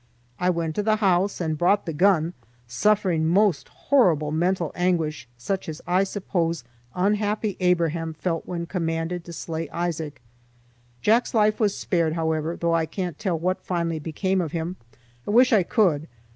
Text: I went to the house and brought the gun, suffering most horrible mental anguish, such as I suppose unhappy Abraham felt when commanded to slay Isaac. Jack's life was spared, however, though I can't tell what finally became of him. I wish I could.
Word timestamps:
I 0.39 0.49
went 0.49 0.73
to 0.77 0.81
the 0.81 0.95
house 0.95 1.39
and 1.39 1.59
brought 1.59 1.85
the 1.85 1.93
gun, 1.93 2.33
suffering 2.65 3.27
most 3.27 3.67
horrible 3.67 4.31
mental 4.31 4.71
anguish, 4.73 5.27
such 5.37 5.69
as 5.69 5.79
I 5.85 6.05
suppose 6.05 6.63
unhappy 6.95 7.55
Abraham 7.59 8.15
felt 8.15 8.47
when 8.47 8.65
commanded 8.65 9.23
to 9.25 9.31
slay 9.31 9.69
Isaac. 9.69 10.19
Jack's 11.03 11.35
life 11.35 11.59
was 11.59 11.77
spared, 11.77 12.13
however, 12.13 12.55
though 12.57 12.73
I 12.73 12.87
can't 12.87 13.19
tell 13.19 13.37
what 13.37 13.61
finally 13.61 13.99
became 13.99 14.41
of 14.41 14.53
him. 14.53 14.75
I 15.27 15.29
wish 15.29 15.53
I 15.53 15.61
could. 15.61 16.07